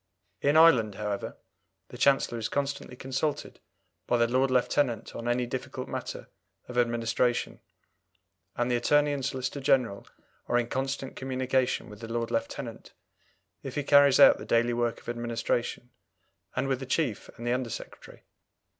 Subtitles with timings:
[0.41, 1.37] In Ireland, however,
[1.89, 3.59] the Chancellor is constantly consulted
[4.07, 6.27] by the Lord Lieutenant on any difficult matter
[6.67, 7.59] of administration,
[8.55, 10.07] and the Attorney and Solicitor General
[10.47, 12.93] are in constant communication with the Lord Lieutenant,
[13.61, 15.91] if he carries out the daily work of administration,
[16.55, 18.23] and with the Chief and the Under Secretary.